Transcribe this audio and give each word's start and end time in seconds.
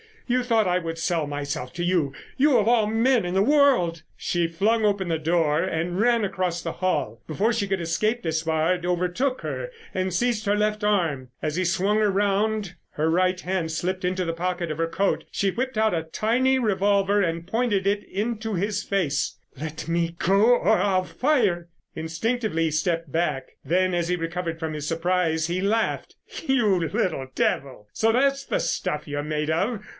You 0.25 0.43
thought 0.43 0.65
I 0.65 0.79
would 0.79 0.97
sell 0.97 1.27
myself 1.27 1.73
to 1.73 1.83
you—you 1.83 2.57
of 2.57 2.65
all 2.65 2.87
men 2.87 3.25
in 3.25 3.33
the 3.33 3.43
world!" 3.43 4.01
She 4.15 4.47
flung 4.47 4.85
open 4.85 5.09
the 5.09 5.19
door 5.19 5.61
and 5.61 5.99
ran 5.99 6.23
across 6.23 6.61
the 6.61 6.71
hall. 6.71 7.21
Before 7.27 7.51
she 7.51 7.67
could 7.67 7.81
escape 7.81 8.21
Despard 8.23 8.85
overtook 8.85 9.41
her 9.41 9.69
and 9.93 10.13
seized 10.13 10.45
her 10.45 10.55
left 10.55 10.85
arm. 10.85 11.29
As 11.41 11.57
he 11.57 11.65
swung 11.65 11.97
her 11.97 12.09
round 12.09 12.75
her 12.91 13.09
right 13.11 13.39
hand 13.41 13.73
slipped 13.73 14.05
into 14.05 14.23
the 14.23 14.31
pocket 14.33 14.71
of 14.71 14.77
her 14.77 14.87
coat. 14.87 15.25
She 15.31 15.51
whipped 15.51 15.77
out 15.77 15.93
a 15.93 16.03
tiny 16.03 16.57
revolver 16.57 17.21
and 17.21 17.45
pointed 17.45 17.85
it 17.85 18.03
into 18.05 18.53
his 18.53 18.83
face: 18.83 19.37
"Let 19.59 19.89
me 19.89 20.15
go, 20.17 20.55
or 20.55 20.77
I'll 20.77 21.03
fire!" 21.03 21.67
Instinctively 21.93 22.63
he 22.63 22.71
stepped 22.71 23.11
back. 23.11 23.49
Then, 23.65 23.93
as 23.93 24.07
he 24.07 24.15
recovered 24.15 24.59
from 24.59 24.73
his 24.73 24.87
surprise 24.87 25.47
he 25.47 25.59
laughed: 25.61 26.15
"You 26.47 26.87
little 26.87 27.27
devil! 27.35 27.89
So 27.91 28.13
that's 28.13 28.45
the 28.45 28.59
stuff 28.59 29.05
you're 29.09 29.21
made 29.23 29.49
of. 29.51 29.81